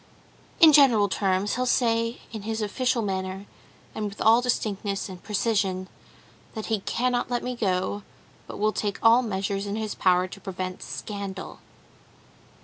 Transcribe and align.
"In 0.59 0.73
general 0.73 1.07
terms, 1.09 1.53
he'll 1.57 1.67
say 1.67 2.17
in 2.31 2.41
his 2.41 2.63
official 2.63 3.03
manner, 3.03 3.45
and 3.93 4.05
with 4.05 4.19
all 4.19 4.41
distinctness 4.41 5.07
and 5.09 5.21
precision, 5.21 5.87
that 6.55 6.65
he 6.73 6.79
cannot 6.79 7.29
let 7.29 7.43
me 7.43 7.55
go, 7.55 8.01
but 8.47 8.57
will 8.57 8.73
take 8.73 8.97
all 9.03 9.21
measures 9.21 9.67
in 9.67 9.75
his 9.75 9.93
power 9.93 10.27
to 10.27 10.41
prevent 10.41 10.81
scandal. 10.81 11.59